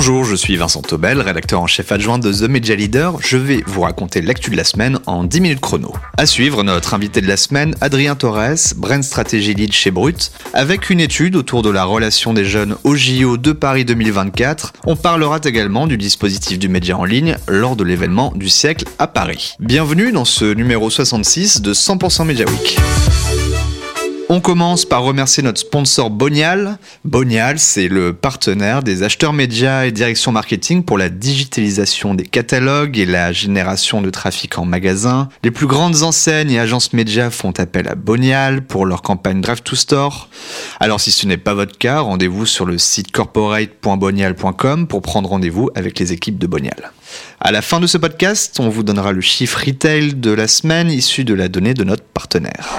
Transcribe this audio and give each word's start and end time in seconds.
Bonjour, 0.00 0.24
je 0.24 0.36
suis 0.36 0.54
Vincent 0.54 0.80
Tobel, 0.80 1.20
rédacteur 1.20 1.60
en 1.60 1.66
chef 1.66 1.90
adjoint 1.90 2.20
de 2.20 2.32
The 2.32 2.48
Media 2.48 2.76
Leader. 2.76 3.16
Je 3.20 3.36
vais 3.36 3.64
vous 3.66 3.80
raconter 3.80 4.20
l'actu 4.20 4.48
de 4.48 4.56
la 4.56 4.62
semaine 4.62 5.00
en 5.06 5.24
10 5.24 5.40
minutes 5.40 5.60
chrono. 5.60 5.92
À 6.16 6.24
suivre, 6.24 6.62
notre 6.62 6.94
invité 6.94 7.20
de 7.20 7.26
la 7.26 7.36
semaine, 7.36 7.74
Adrien 7.80 8.14
Torres, 8.14 8.74
Brand 8.76 9.02
Strategy 9.02 9.54
Lead 9.54 9.72
chez 9.72 9.90
Brut, 9.90 10.30
avec 10.52 10.90
une 10.90 11.00
étude 11.00 11.34
autour 11.34 11.62
de 11.62 11.70
la 11.70 11.82
relation 11.82 12.32
des 12.32 12.44
jeunes 12.44 12.76
au 12.84 12.94
JO 12.94 13.38
de 13.38 13.50
Paris 13.50 13.84
2024. 13.84 14.74
On 14.86 14.94
parlera 14.94 15.40
également 15.42 15.88
du 15.88 15.98
dispositif 15.98 16.60
du 16.60 16.68
média 16.68 16.96
en 16.96 17.04
ligne 17.04 17.36
lors 17.48 17.74
de 17.74 17.82
l'événement 17.82 18.32
du 18.36 18.48
siècle 18.48 18.84
à 19.00 19.08
Paris. 19.08 19.56
Bienvenue 19.58 20.12
dans 20.12 20.24
ce 20.24 20.44
numéro 20.44 20.90
66 20.90 21.60
de 21.60 21.74
100% 21.74 22.24
Media 22.24 22.46
Week. 22.46 22.78
On 24.30 24.40
commence 24.40 24.84
par 24.84 25.04
remercier 25.04 25.42
notre 25.42 25.60
sponsor 25.60 26.10
Bonial. 26.10 26.76
Bonial, 27.06 27.58
c'est 27.58 27.88
le 27.88 28.12
partenaire 28.12 28.82
des 28.82 29.02
acheteurs 29.02 29.32
médias 29.32 29.86
et 29.86 29.90
direction 29.90 30.32
marketing 30.32 30.82
pour 30.82 30.98
la 30.98 31.08
digitalisation 31.08 32.12
des 32.12 32.26
catalogues 32.26 32.98
et 32.98 33.06
la 33.06 33.32
génération 33.32 34.02
de 34.02 34.10
trafic 34.10 34.58
en 34.58 34.66
magasin. 34.66 35.30
Les 35.44 35.50
plus 35.50 35.66
grandes 35.66 36.02
enseignes 36.02 36.50
et 36.50 36.58
agences 36.58 36.92
médias 36.92 37.30
font 37.30 37.52
appel 37.52 37.88
à 37.88 37.94
Bonial 37.94 38.66
pour 38.66 38.84
leur 38.84 39.00
campagne 39.00 39.40
Drive 39.40 39.62
to 39.62 39.76
Store. 39.76 40.28
Alors 40.78 41.00
si 41.00 41.10
ce 41.10 41.26
n'est 41.26 41.38
pas 41.38 41.54
votre 41.54 41.78
cas, 41.78 42.00
rendez-vous 42.00 42.44
sur 42.44 42.66
le 42.66 42.76
site 42.76 43.12
corporate.bonial.com 43.12 44.88
pour 44.88 45.00
prendre 45.00 45.30
rendez-vous 45.30 45.70
avec 45.74 45.98
les 45.98 46.12
équipes 46.12 46.38
de 46.38 46.46
Bonial. 46.46 46.92
À 47.40 47.50
la 47.50 47.62
fin 47.62 47.80
de 47.80 47.86
ce 47.86 47.96
podcast, 47.96 48.60
on 48.60 48.68
vous 48.68 48.82
donnera 48.82 49.12
le 49.12 49.22
chiffre 49.22 49.58
retail 49.64 50.12
de 50.12 50.32
la 50.32 50.48
semaine 50.48 50.90
issu 50.90 51.24
de 51.24 51.32
la 51.32 51.48
donnée 51.48 51.72
de 51.72 51.84
notre 51.84 52.04
partenaire. 52.04 52.76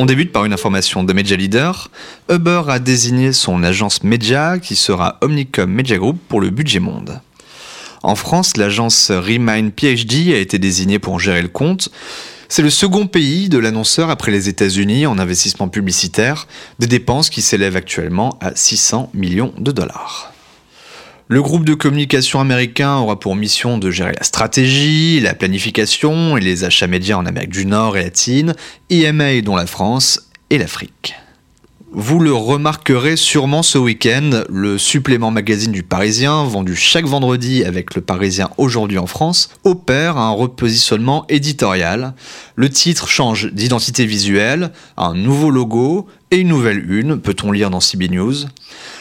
On 0.00 0.06
débute 0.06 0.30
par 0.30 0.44
une 0.44 0.52
information 0.52 1.02
de 1.02 1.12
Media 1.12 1.36
Leader. 1.36 1.90
Uber 2.30 2.62
a 2.68 2.78
désigné 2.78 3.32
son 3.32 3.64
agence 3.64 4.04
média 4.04 4.60
qui 4.60 4.76
sera 4.76 5.18
Omnicom 5.22 5.68
Media 5.68 5.96
Group 5.96 6.20
pour 6.28 6.40
le 6.40 6.50
budget 6.50 6.78
monde. 6.78 7.20
En 8.04 8.14
France, 8.14 8.56
l'agence 8.56 9.10
Remind 9.10 9.72
PhD 9.72 10.32
a 10.32 10.38
été 10.38 10.60
désignée 10.60 11.00
pour 11.00 11.18
gérer 11.18 11.42
le 11.42 11.48
compte. 11.48 11.88
C'est 12.48 12.62
le 12.62 12.70
second 12.70 13.08
pays 13.08 13.48
de 13.48 13.58
l'annonceur 13.58 14.08
après 14.08 14.30
les 14.30 14.48
États-Unis 14.48 15.04
en 15.06 15.18
investissement 15.18 15.66
publicitaire, 15.66 16.46
des 16.78 16.86
dépenses 16.86 17.28
qui 17.28 17.42
s'élèvent 17.42 17.74
actuellement 17.74 18.38
à 18.40 18.54
600 18.54 19.10
millions 19.14 19.52
de 19.58 19.72
dollars. 19.72 20.32
Le 21.30 21.42
groupe 21.42 21.66
de 21.66 21.74
communication 21.74 22.40
américain 22.40 22.96
aura 22.96 23.20
pour 23.20 23.36
mission 23.36 23.76
de 23.76 23.90
gérer 23.90 24.12
la 24.16 24.24
stratégie, 24.24 25.20
la 25.20 25.34
planification 25.34 26.38
et 26.38 26.40
les 26.40 26.64
achats 26.64 26.86
médias 26.86 27.16
en 27.16 27.26
Amérique 27.26 27.50
du 27.50 27.66
Nord 27.66 27.98
et 27.98 28.04
latine, 28.04 28.54
IMA 28.88 29.42
dont 29.42 29.54
la 29.54 29.66
France 29.66 30.30
et 30.48 30.56
l'Afrique. 30.56 31.16
Vous 31.92 32.18
le 32.18 32.32
remarquerez 32.32 33.16
sûrement 33.16 33.62
ce 33.62 33.76
week-end, 33.76 34.42
le 34.48 34.78
supplément 34.78 35.30
magazine 35.30 35.72
du 35.72 35.82
Parisien, 35.82 36.44
vendu 36.44 36.74
chaque 36.74 37.06
vendredi 37.06 37.62
avec 37.62 37.94
le 37.94 38.00
Parisien 38.00 38.48
aujourd'hui 38.56 38.98
en 38.98 39.06
France, 39.06 39.50
opère 39.64 40.16
un 40.16 40.30
repositionnement 40.30 41.26
éditorial. 41.28 42.14
Le 42.56 42.70
titre 42.70 43.06
change 43.06 43.52
d'identité 43.52 44.06
visuelle, 44.06 44.70
un 44.96 45.12
nouveau 45.12 45.50
logo 45.50 46.06
et 46.30 46.38
une 46.38 46.48
nouvelle 46.48 46.90
une, 46.90 47.20
peut-on 47.20 47.52
lire 47.52 47.70
dans 47.70 47.80
CB 47.80 48.08
News. 48.08 48.34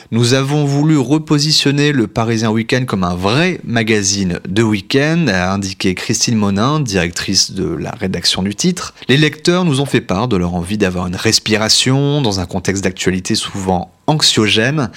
Nous 0.10 0.34
avons 0.34 0.64
voulu 0.64 0.98
repositionner 0.98 1.92
le 1.92 2.08
Parisien 2.08 2.50
Week-end 2.50 2.86
comme 2.88 3.04
un 3.04 3.14
vrai 3.14 3.60
magazine 3.66 4.40
de 4.48 4.64
week-end, 4.64 5.26
a 5.28 5.52
indiqué 5.52 5.96
Christine 5.96 6.36
Monin, 6.36 6.80
directrice 6.80 7.52
de 7.52 7.66
la 7.66 7.92
rédaction 7.92 8.42
du 8.42 8.56
titre. 8.56 8.94
Les 9.10 9.18
lecteurs 9.18 9.66
nous 9.66 9.82
ont 9.82 9.86
fait 9.86 10.00
part 10.00 10.30
de 10.30 10.38
leur 10.38 10.56
envie 10.56 10.78
d'avoir 10.78 11.08
une 11.08 11.18
respiration 11.18 12.22
dans 12.22 12.40
un 12.40 12.46
contexte 12.46 12.86
d'actualité 12.86 13.36
souvent 13.36 13.92
anxiogène. 14.08 14.92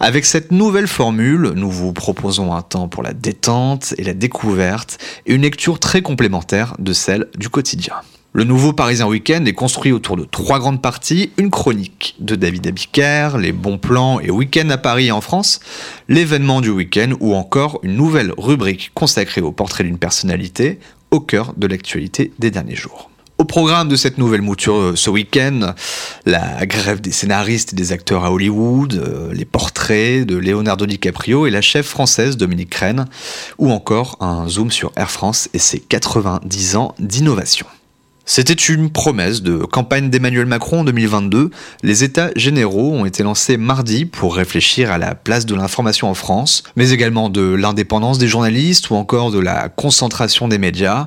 Avec 0.00 0.24
cette 0.24 0.50
nouvelle 0.50 0.88
formule, 0.88 1.52
nous 1.54 1.70
vous 1.70 1.92
proposons 1.92 2.54
un 2.54 2.62
temps 2.62 2.88
pour 2.88 3.02
la 3.02 3.12
détente 3.12 3.92
et 3.98 4.04
la 4.04 4.14
découverte 4.14 4.96
et 5.26 5.34
une 5.34 5.42
lecture 5.42 5.78
très 5.78 6.00
complémentaire 6.00 6.74
de 6.78 6.94
celle 6.94 7.28
du 7.36 7.50
quotidien. 7.50 7.96
Le 8.36 8.44
nouveau 8.44 8.74
Parisien 8.74 9.06
Week-end 9.06 9.46
est 9.46 9.54
construit 9.54 9.92
autour 9.92 10.18
de 10.18 10.24
trois 10.24 10.58
grandes 10.58 10.82
parties, 10.82 11.30
une 11.38 11.48
chronique 11.48 12.16
de 12.20 12.34
David 12.34 12.66
Abiker, 12.66 13.38
les 13.40 13.50
bons 13.50 13.78
plans 13.78 14.20
et 14.20 14.30
week-end 14.30 14.68
à 14.68 14.76
Paris 14.76 15.06
et 15.06 15.10
en 15.10 15.22
France, 15.22 15.58
l'événement 16.10 16.60
du 16.60 16.68
week-end 16.68 17.14
ou 17.20 17.34
encore 17.34 17.80
une 17.82 17.96
nouvelle 17.96 18.34
rubrique 18.36 18.90
consacrée 18.92 19.40
au 19.40 19.52
portrait 19.52 19.84
d'une 19.84 19.96
personnalité 19.96 20.80
au 21.10 21.20
cœur 21.20 21.54
de 21.56 21.66
l'actualité 21.66 22.30
des 22.38 22.50
derniers 22.50 22.74
jours. 22.74 23.08
Au 23.38 23.44
programme 23.44 23.88
de 23.88 23.96
cette 23.96 24.18
nouvelle 24.18 24.42
mouture 24.42 24.76
euh, 24.76 24.96
ce 24.96 25.08
week-end, 25.08 25.72
la 26.26 26.66
grève 26.66 27.00
des 27.00 27.12
scénaristes 27.12 27.72
et 27.72 27.76
des 27.76 27.92
acteurs 27.92 28.26
à 28.26 28.32
Hollywood, 28.32 29.00
euh, 29.02 29.32
les 29.32 29.46
portraits 29.46 30.26
de 30.26 30.36
Leonardo 30.36 30.84
DiCaprio 30.84 31.46
et 31.46 31.50
la 31.50 31.62
chef 31.62 31.86
française 31.86 32.36
Dominique 32.36 32.68
Crène, 32.68 33.06
ou 33.56 33.70
encore 33.70 34.18
un 34.20 34.46
zoom 34.46 34.70
sur 34.70 34.92
Air 34.94 35.10
France 35.10 35.48
et 35.54 35.58
ses 35.58 35.80
90 35.80 36.76
ans 36.76 36.94
d'innovation. 36.98 37.66
C'était 38.28 38.54
une 38.54 38.90
promesse 38.90 39.40
de 39.40 39.58
campagne 39.58 40.10
d'Emmanuel 40.10 40.46
Macron 40.46 40.80
en 40.80 40.84
2022. 40.84 41.50
Les 41.84 42.02
États 42.02 42.30
généraux 42.34 42.92
ont 42.92 43.06
été 43.06 43.22
lancés 43.22 43.56
mardi 43.56 44.04
pour 44.04 44.34
réfléchir 44.34 44.90
à 44.90 44.98
la 44.98 45.14
place 45.14 45.46
de 45.46 45.54
l'information 45.54 46.10
en 46.10 46.14
France, 46.14 46.64
mais 46.74 46.90
également 46.90 47.30
de 47.30 47.40
l'indépendance 47.40 48.18
des 48.18 48.26
journalistes 48.26 48.90
ou 48.90 48.96
encore 48.96 49.30
de 49.30 49.38
la 49.38 49.68
concentration 49.68 50.48
des 50.48 50.58
médias. 50.58 51.06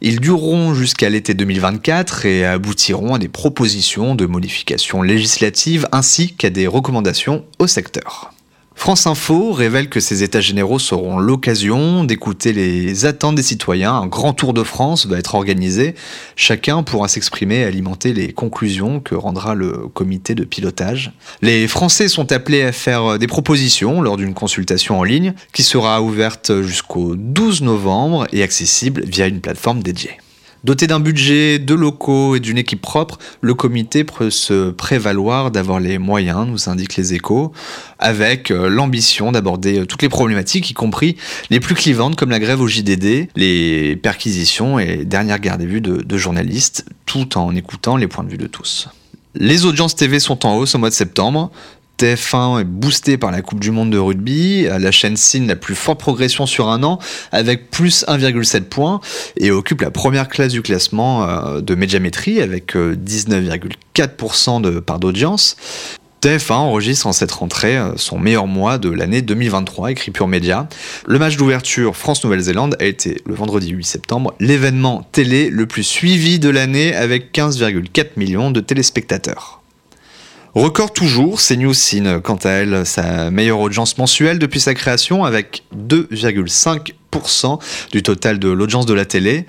Ils 0.00 0.18
dureront 0.18 0.74
jusqu'à 0.74 1.08
l'été 1.08 1.34
2024 1.34 2.26
et 2.26 2.44
aboutiront 2.44 3.14
à 3.14 3.18
des 3.20 3.28
propositions 3.28 4.16
de 4.16 4.26
modifications 4.26 5.02
législatives 5.02 5.86
ainsi 5.92 6.34
qu'à 6.34 6.50
des 6.50 6.66
recommandations 6.66 7.44
au 7.60 7.68
secteur. 7.68 8.32
France 8.76 9.06
Info 9.06 9.52
révèle 9.52 9.88
que 9.88 9.98
ces 9.98 10.22
États 10.22 10.40
généraux 10.40 10.78
seront 10.78 11.18
l'occasion 11.18 12.04
d'écouter 12.04 12.52
les 12.52 13.04
attentes 13.04 13.34
des 13.34 13.42
citoyens. 13.42 13.94
Un 13.94 14.06
grand 14.06 14.32
tour 14.32 14.52
de 14.52 14.62
France 14.62 15.06
va 15.06 15.18
être 15.18 15.34
organisé. 15.34 15.94
Chacun 16.36 16.82
pourra 16.84 17.08
s'exprimer 17.08 17.56
et 17.56 17.64
alimenter 17.64 18.12
les 18.12 18.32
conclusions 18.32 19.00
que 19.00 19.14
rendra 19.14 19.54
le 19.54 19.88
comité 19.88 20.34
de 20.34 20.44
pilotage. 20.44 21.12
Les 21.42 21.66
Français 21.66 22.06
sont 22.06 22.30
appelés 22.30 22.62
à 22.62 22.70
faire 22.70 23.18
des 23.18 23.26
propositions 23.26 24.02
lors 24.02 24.18
d'une 24.18 24.34
consultation 24.34 25.00
en 25.00 25.04
ligne 25.04 25.34
qui 25.52 25.64
sera 25.64 26.00
ouverte 26.02 26.62
jusqu'au 26.62 27.16
12 27.16 27.62
novembre 27.62 28.28
et 28.32 28.42
accessible 28.42 29.02
via 29.04 29.26
une 29.26 29.40
plateforme 29.40 29.82
dédiée. 29.82 30.18
Doté 30.64 30.86
d'un 30.86 31.00
budget, 31.00 31.58
de 31.58 31.74
locaux 31.74 32.34
et 32.34 32.40
d'une 32.40 32.58
équipe 32.58 32.80
propre, 32.80 33.18
le 33.40 33.54
comité 33.54 34.04
peut 34.04 34.30
se 34.30 34.70
prévaloir 34.70 35.50
d'avoir 35.50 35.80
les 35.80 35.98
moyens, 35.98 36.46
nous 36.46 36.68
indiquent 36.68 36.96
les 36.96 37.14
échos, 37.14 37.52
avec 37.98 38.50
euh, 38.50 38.68
l'ambition 38.68 39.32
d'aborder 39.32 39.80
euh, 39.80 39.86
toutes 39.86 40.02
les 40.02 40.08
problématiques, 40.08 40.70
y 40.70 40.74
compris 40.74 41.16
les 41.50 41.60
plus 41.60 41.74
clivantes 41.74 42.16
comme 42.16 42.30
la 42.30 42.40
grève 42.40 42.60
au 42.60 42.66
JDD, 42.66 43.28
les 43.36 43.96
perquisitions 43.96 44.78
et 44.78 45.04
dernières 45.04 45.40
gardes 45.40 45.62
à 45.62 45.66
vue 45.66 45.80
de, 45.80 45.96
de 45.96 46.18
journalistes, 46.18 46.86
tout 47.04 47.38
en 47.38 47.54
écoutant 47.54 47.96
les 47.96 48.08
points 48.08 48.24
de 48.24 48.30
vue 48.30 48.38
de 48.38 48.46
tous. 48.46 48.88
Les 49.38 49.66
audiences 49.66 49.94
TV 49.94 50.18
sont 50.18 50.46
en 50.46 50.56
hausse 50.56 50.74
au 50.74 50.78
mois 50.78 50.88
de 50.88 50.94
septembre. 50.94 51.50
TF1 51.98 52.60
est 52.60 52.64
boosté 52.64 53.18
par 53.18 53.30
la 53.30 53.42
Coupe 53.42 53.60
du 53.60 53.70
Monde 53.70 53.90
de 53.90 53.98
rugby. 53.98 54.64
La 54.64 54.90
chaîne 54.90 55.16
signe 55.16 55.46
la 55.46 55.56
plus 55.56 55.74
forte 55.74 56.00
progression 56.00 56.46
sur 56.46 56.68
un 56.68 56.82
an 56.82 56.98
avec 57.32 57.70
plus 57.70 58.04
1,7 58.06 58.62
points 58.62 59.00
et 59.36 59.50
occupe 59.50 59.80
la 59.80 59.90
première 59.90 60.28
classe 60.28 60.52
du 60.52 60.62
classement 60.62 61.28
euh, 61.28 61.60
de 61.60 61.74
médiamétrie 61.74 62.40
avec 62.40 62.74
19,4% 62.74 64.60
de 64.60 64.80
part 64.80 65.00
d'audience. 65.00 65.56
TF1 66.22 66.54
enregistre 66.54 67.06
en 67.06 67.12
cette 67.12 67.30
rentrée 67.30 67.76
euh, 67.76 67.92
son 67.96 68.18
meilleur 68.18 68.46
mois 68.46 68.78
de 68.78 68.90
l'année 68.90 69.22
2023, 69.22 69.92
écrit 69.92 70.10
Pure 70.10 70.28
Média. 70.28 70.68
Le 71.06 71.18
match 71.18 71.36
d'ouverture 71.36 71.94
France-Nouvelle-Zélande 71.94 72.76
a 72.80 72.84
été 72.84 73.20
le 73.26 73.34
vendredi 73.34 73.70
8 73.70 73.84
septembre 73.84 74.34
l'événement 74.40 75.06
télé 75.12 75.50
le 75.50 75.66
plus 75.66 75.84
suivi 75.84 76.38
de 76.38 76.48
l'année 76.48 76.94
avec 76.94 77.32
15,4 77.32 78.10
millions 78.16 78.50
de 78.50 78.60
téléspectateurs. 78.60 79.62
Record 80.56 80.94
toujours, 80.94 81.38
CNews 81.38 81.74
signe 81.74 82.18
quant 82.22 82.38
à 82.42 82.48
elle 82.48 82.86
sa 82.86 83.30
meilleure 83.30 83.60
audience 83.60 83.98
mensuelle 83.98 84.38
depuis 84.38 84.58
sa 84.58 84.72
création 84.72 85.22
avec 85.26 85.64
2,5% 85.76 87.60
du 87.92 88.02
total 88.02 88.38
de 88.38 88.48
l'audience 88.48 88.86
de 88.86 88.94
la 88.94 89.04
télé. 89.04 89.44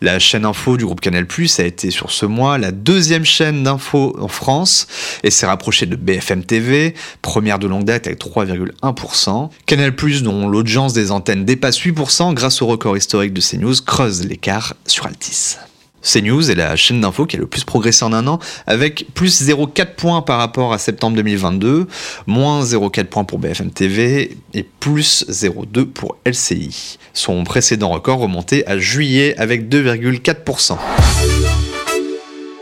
La 0.00 0.18
chaîne 0.18 0.44
info 0.44 0.76
du 0.76 0.84
groupe 0.84 1.00
Canal 1.00 1.28
a 1.58 1.62
été 1.62 1.92
sur 1.92 2.10
ce 2.10 2.26
mois 2.26 2.58
la 2.58 2.72
deuxième 2.72 3.24
chaîne 3.24 3.62
d'info 3.62 4.16
en 4.18 4.26
France 4.26 4.88
et 5.22 5.30
s'est 5.30 5.46
rapprochée 5.46 5.86
de 5.86 5.94
BFM 5.94 6.42
TV, 6.42 6.94
première 7.22 7.60
de 7.60 7.68
longue 7.68 7.84
date 7.84 8.08
avec 8.08 8.18
3,1%. 8.20 9.50
Canal 9.64 9.94
dont 10.24 10.48
l'audience 10.48 10.92
des 10.92 11.12
antennes 11.12 11.44
dépasse 11.44 11.78
8% 11.78 12.34
grâce 12.34 12.62
au 12.62 12.66
record 12.66 12.96
historique 12.96 13.32
de 13.32 13.40
CNews, 13.40 13.76
creuse 13.86 14.26
l'écart 14.26 14.74
sur 14.88 15.06
Altis. 15.06 15.54
CNews 16.02 16.50
est 16.50 16.54
la 16.54 16.76
chaîne 16.76 17.00
d'info 17.00 17.26
qui 17.26 17.36
a 17.36 17.38
le 17.38 17.46
plus 17.46 17.64
progressé 17.64 18.04
en 18.04 18.12
un 18.12 18.26
an, 18.26 18.38
avec 18.66 19.06
plus 19.14 19.42
0,4 19.42 19.94
points 19.94 20.22
par 20.22 20.38
rapport 20.38 20.72
à 20.72 20.78
septembre 20.78 21.16
2022, 21.16 21.86
moins 22.26 22.62
0,4 22.62 23.04
points 23.04 23.24
pour 23.24 23.38
BFM 23.38 23.70
TV 23.70 24.36
et 24.54 24.62
plus 24.62 25.24
0,2 25.28 25.84
pour 25.86 26.16
LCI. 26.24 26.98
Son 27.12 27.44
précédent 27.44 27.90
record 27.90 28.20
remontait 28.20 28.64
à 28.66 28.78
juillet 28.78 29.34
avec 29.38 29.68
2,4%. 29.68 30.78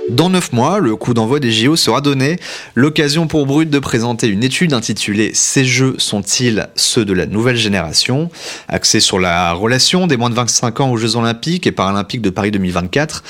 Dans 0.08 0.30
9 0.30 0.52
mois, 0.52 0.78
le 0.78 0.94
coup 0.94 1.14
d'envoi 1.14 1.40
des 1.40 1.50
JO 1.50 1.74
sera 1.74 2.00
donné. 2.00 2.38
L'occasion 2.76 3.26
pour 3.26 3.44
Brut 3.44 3.68
de 3.68 3.78
présenter 3.80 4.28
une 4.28 4.44
étude 4.44 4.72
intitulée 4.72 5.32
Ces 5.34 5.64
jeux 5.64 5.96
sont-ils 5.98 6.68
ceux 6.76 7.04
de 7.04 7.12
la 7.12 7.26
nouvelle 7.26 7.56
génération? 7.56 8.30
Axée 8.68 9.00
sur 9.00 9.18
la 9.18 9.52
relation 9.52 10.06
des 10.06 10.16
moins 10.16 10.30
de 10.30 10.36
25 10.36 10.78
ans 10.78 10.90
aux 10.92 10.96
Jeux 10.96 11.16
Olympiques 11.16 11.66
et 11.66 11.72
Paralympiques 11.72 12.22
de 12.22 12.30
Paris 12.30 12.52
2024. 12.52 13.24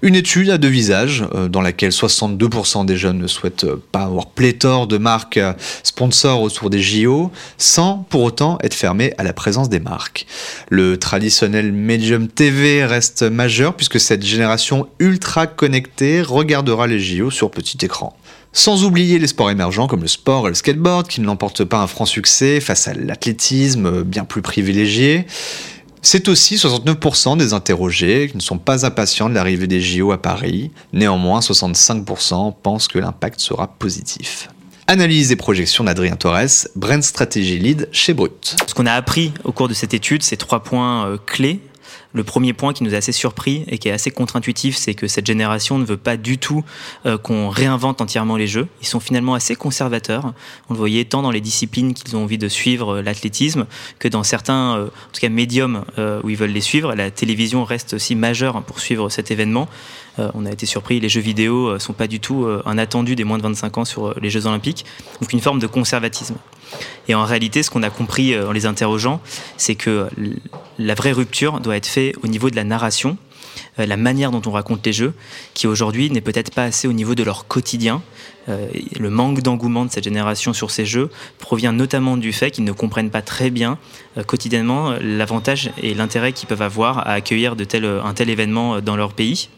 Une 0.00 0.14
étude 0.14 0.48
à 0.48 0.56
deux 0.56 0.68
visages, 0.68 1.22
euh, 1.34 1.48
dans 1.48 1.60
laquelle 1.60 1.90
62% 1.90 2.86
des 2.86 2.96
jeunes 2.96 3.18
ne 3.18 3.26
souhaitent 3.26 3.70
pas 3.92 4.04
avoir 4.04 4.30
pléthore 4.30 4.86
de 4.86 4.96
marques 4.96 5.40
sponsors 5.82 6.40
autour 6.40 6.70
des 6.70 6.80
JO, 6.80 7.30
sans 7.58 8.06
pour 8.08 8.22
autant 8.22 8.56
être 8.62 8.74
fermés 8.74 9.12
à 9.18 9.22
la 9.22 9.34
présence 9.34 9.68
des 9.68 9.80
marques. 9.80 10.26
Le 10.70 10.96
traditionnel 10.96 11.72
Medium 11.72 12.26
TV 12.26 12.86
reste 12.86 13.22
majeur 13.22 13.74
puisque 13.74 14.00
cette 14.00 14.24
génération 14.24 14.88
ultra 14.98 15.46
connectée 15.46 16.21
regardera 16.22 16.86
les 16.86 16.98
JO 16.98 17.30
sur 17.30 17.50
petit 17.50 17.78
écran. 17.84 18.16
Sans 18.52 18.84
oublier 18.84 19.18
les 19.18 19.26
sports 19.26 19.50
émergents 19.50 19.86
comme 19.86 20.02
le 20.02 20.08
sport 20.08 20.46
et 20.46 20.50
le 20.50 20.54
skateboard 20.54 21.08
qui 21.08 21.20
ne 21.20 21.26
l'emportent 21.26 21.64
pas 21.64 21.78
un 21.78 21.86
franc 21.86 22.04
succès 22.04 22.60
face 22.60 22.88
à 22.88 22.94
l'athlétisme 22.94 24.02
bien 24.02 24.24
plus 24.24 24.42
privilégié. 24.42 25.26
C'est 26.02 26.28
aussi 26.28 26.56
69% 26.56 27.36
des 27.36 27.52
interrogés 27.52 28.28
qui 28.28 28.36
ne 28.36 28.42
sont 28.42 28.58
pas 28.58 28.84
impatients 28.84 29.28
de 29.28 29.34
l'arrivée 29.34 29.68
des 29.68 29.80
JO 29.80 30.10
à 30.10 30.20
Paris. 30.20 30.72
Néanmoins, 30.92 31.38
65% 31.38 32.54
pensent 32.60 32.88
que 32.88 32.98
l'impact 32.98 33.40
sera 33.40 33.68
positif. 33.68 34.48
Analyse 34.88 35.30
et 35.30 35.36
projection 35.36 35.84
d'Adrien 35.84 36.16
Torres, 36.16 36.66
Brand 36.74 37.02
Strategy 37.02 37.58
Lead 37.58 37.88
chez 37.92 38.14
Brut. 38.14 38.56
Ce 38.66 38.74
qu'on 38.74 38.86
a 38.86 38.92
appris 38.92 39.32
au 39.44 39.52
cours 39.52 39.68
de 39.68 39.74
cette 39.74 39.94
étude, 39.94 40.24
c'est 40.24 40.36
trois 40.36 40.64
points 40.64 41.06
euh, 41.06 41.18
clés 41.24 41.60
le 42.12 42.24
premier 42.24 42.52
point 42.52 42.72
qui 42.72 42.84
nous 42.84 42.94
a 42.94 42.98
assez 42.98 43.12
surpris 43.12 43.64
et 43.68 43.78
qui 43.78 43.88
est 43.88 43.92
assez 43.92 44.10
contre-intuitif, 44.10 44.76
c'est 44.76 44.94
que 44.94 45.06
cette 45.06 45.26
génération 45.26 45.78
ne 45.78 45.84
veut 45.84 45.96
pas 45.96 46.16
du 46.16 46.38
tout 46.38 46.64
euh, 47.06 47.18
qu'on 47.18 47.48
réinvente 47.48 48.00
entièrement 48.00 48.36
les 48.36 48.46
jeux. 48.46 48.68
Ils 48.80 48.86
sont 48.86 49.00
finalement 49.00 49.34
assez 49.34 49.54
conservateurs. 49.54 50.32
On 50.68 50.74
le 50.74 50.78
voyait 50.78 51.04
tant 51.04 51.22
dans 51.22 51.30
les 51.30 51.40
disciplines 51.40 51.94
qu'ils 51.94 52.16
ont 52.16 52.24
envie 52.24 52.38
de 52.38 52.48
suivre 52.48 52.96
euh, 52.96 53.02
l'athlétisme 53.02 53.66
que 53.98 54.08
dans 54.08 54.22
certains, 54.22 54.76
euh, 54.76 54.86
en 54.86 55.12
tout 55.12 55.20
cas 55.20 55.28
médiums, 55.28 55.84
où 56.24 56.30
ils 56.30 56.36
veulent 56.36 56.50
les 56.50 56.60
suivre. 56.60 56.94
La 56.94 57.10
télévision 57.10 57.64
reste 57.64 57.94
aussi 57.94 58.14
majeure 58.14 58.62
pour 58.62 58.80
suivre 58.80 59.08
cet 59.08 59.30
événement. 59.30 59.68
On 60.18 60.46
a 60.46 60.50
été 60.50 60.66
surpris, 60.66 61.00
les 61.00 61.08
jeux 61.08 61.20
vidéo 61.20 61.78
sont 61.78 61.92
pas 61.92 62.06
du 62.06 62.20
tout 62.20 62.46
un 62.66 62.78
attendu 62.78 63.16
des 63.16 63.24
moins 63.24 63.38
de 63.38 63.42
25 63.42 63.78
ans 63.78 63.84
sur 63.84 64.18
les 64.20 64.30
Jeux 64.30 64.46
Olympiques. 64.46 64.84
Donc 65.20 65.32
une 65.32 65.40
forme 65.40 65.58
de 65.58 65.66
conservatisme. 65.66 66.36
Et 67.08 67.14
en 67.14 67.24
réalité, 67.24 67.62
ce 67.62 67.70
qu'on 67.70 67.82
a 67.82 67.90
compris 67.90 68.38
en 68.38 68.52
les 68.52 68.66
interrogeant, 68.66 69.20
c'est 69.56 69.74
que 69.74 70.08
la 70.78 70.94
vraie 70.94 71.12
rupture 71.12 71.60
doit 71.60 71.76
être 71.76 71.86
faite 71.86 72.14
au 72.22 72.26
niveau 72.26 72.50
de 72.50 72.56
la 72.56 72.64
narration, 72.64 73.16
euh, 73.78 73.86
la 73.86 73.96
manière 73.96 74.30
dont 74.30 74.42
on 74.46 74.50
raconte 74.50 74.84
les 74.86 74.92
jeux, 74.92 75.14
qui 75.54 75.66
aujourd'hui 75.66 76.10
n'est 76.10 76.20
peut-être 76.20 76.52
pas 76.52 76.64
assez 76.64 76.88
au 76.88 76.92
niveau 76.92 77.14
de 77.14 77.22
leur 77.22 77.46
quotidien. 77.46 78.02
Euh, 78.48 78.66
le 78.98 79.10
manque 79.10 79.40
d'engouement 79.40 79.84
de 79.84 79.90
cette 79.90 80.04
génération 80.04 80.52
sur 80.52 80.70
ces 80.70 80.84
jeux 80.84 81.10
provient 81.38 81.72
notamment 81.72 82.16
du 82.16 82.32
fait 82.32 82.50
qu'ils 82.50 82.64
ne 82.64 82.72
comprennent 82.72 83.10
pas 83.10 83.22
très 83.22 83.50
bien 83.50 83.78
euh, 84.16 84.24
quotidiennement 84.24 84.94
l'avantage 85.00 85.70
et 85.80 85.94
l'intérêt 85.94 86.32
qu'ils 86.32 86.48
peuvent 86.48 86.62
avoir 86.62 86.98
à 86.98 87.12
accueillir 87.12 87.54
un 88.04 88.14
tel 88.14 88.30
événement 88.30 88.80
dans 88.80 88.96
leur 88.96 89.12
pays. 89.12 89.48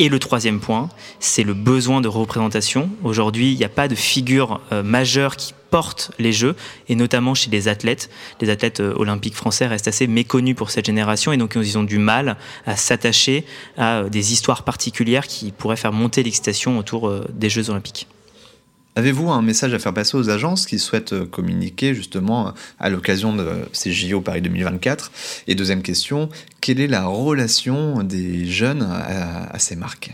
Et 0.00 0.08
le 0.08 0.18
troisième 0.18 0.60
point, 0.60 0.88
c'est 1.20 1.42
le 1.42 1.54
besoin 1.54 2.00
de 2.00 2.08
représentation. 2.08 2.90
Aujourd'hui, 3.04 3.52
il 3.52 3.58
n'y 3.58 3.64
a 3.64 3.68
pas 3.68 3.86
de 3.86 3.94
figure 3.94 4.60
majeure 4.82 5.36
qui 5.36 5.52
portent 5.70 6.10
les 6.18 6.32
Jeux, 6.32 6.56
et 6.88 6.94
notamment 6.94 7.34
chez 7.34 7.50
les 7.50 7.68
athlètes. 7.68 8.10
Les 8.40 8.50
athlètes 8.50 8.80
euh, 8.80 8.92
olympiques 8.96 9.34
français 9.34 9.66
restent 9.66 9.88
assez 9.88 10.06
méconnus 10.06 10.56
pour 10.56 10.70
cette 10.70 10.86
génération, 10.86 11.32
et 11.32 11.36
donc 11.36 11.54
ils 11.54 11.78
ont 11.78 11.84
du 11.84 11.98
mal 11.98 12.36
à 12.66 12.76
s'attacher 12.76 13.44
à 13.76 14.00
euh, 14.00 14.08
des 14.08 14.32
histoires 14.32 14.64
particulières 14.64 15.26
qui 15.26 15.52
pourraient 15.52 15.76
faire 15.76 15.92
monter 15.92 16.22
l'excitation 16.22 16.78
autour 16.78 17.08
euh, 17.08 17.24
des 17.32 17.48
Jeux 17.48 17.70
olympiques. 17.70 18.06
Avez-vous 19.00 19.30
un 19.30 19.40
message 19.40 19.72
à 19.72 19.78
faire 19.78 19.94
passer 19.94 20.18
aux 20.18 20.28
agences 20.28 20.66
qui 20.66 20.78
souhaitent 20.78 21.24
communiquer 21.30 21.94
justement 21.94 22.52
à 22.78 22.90
l'occasion 22.90 23.34
de 23.34 23.48
ces 23.72 23.92
JO 23.92 24.20
Paris 24.20 24.42
2024 24.42 25.10
Et 25.46 25.54
deuxième 25.54 25.80
question, 25.80 26.28
quelle 26.60 26.80
est 26.80 26.86
la 26.86 27.06
relation 27.06 28.02
des 28.02 28.44
jeunes 28.44 28.82
à, 28.82 29.58
ces 29.58 29.74
marques? 29.74 30.10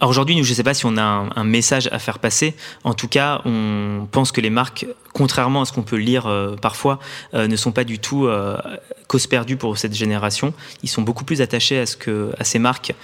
Alors 0.00 0.10
aujourd'hui, 0.10 0.34
je 0.44 0.50
ne 0.50 0.54
sais 0.54 0.62
pas 0.62 0.74
si 0.74 0.84
on 0.84 0.98
a 0.98 1.30
un, 1.34 1.44
message 1.44 1.88
à 1.92 1.98
faire 1.98 2.18
passer. 2.18 2.54
En 2.84 2.92
tout 2.92 3.08
cas, 3.08 3.40
on 3.46 4.06
pense 4.12 4.32
que 4.32 4.42
les 4.42 4.50
marques, 4.50 4.84
contrairement 5.14 5.62
à 5.62 5.64
ce 5.64 5.72
qu'on 5.72 5.82
peut 5.82 5.96
lire 5.96 6.26
euh, 6.26 6.56
parfois, 6.56 6.98
euh, 7.32 7.48
ne 7.48 7.56
sont 7.56 7.72
pas 7.72 7.84
du 7.84 7.98
tout 7.98 8.26
euh, 8.26 8.58
cause 9.06 9.26
perdue 9.26 9.56
pour 9.56 9.78
cette 9.78 9.94
génération. 9.94 10.52
Ils 10.82 10.88
sont 10.88 11.02
beaucoup 11.02 11.24
plus 11.24 11.40
attachés 11.40 11.80
à, 11.80 12.44
ces 12.44 12.58
marques 12.58 12.94